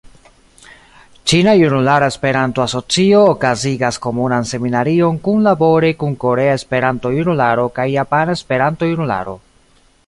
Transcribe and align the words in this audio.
Ĉina 1.31 1.51
Junulara 1.57 2.07
Esperanto-Asocio 2.13 3.19
okazigas 3.33 4.01
Komunan 4.07 4.49
Seminarion 4.53 5.21
kunlabore 5.29 5.93
kun 6.01 6.17
Korea 6.27 6.57
Esperanto-Junularo 6.63 7.69
kaj 7.79 7.89
Japana 7.99 8.41
Esperanto-Junularo. 8.41 9.41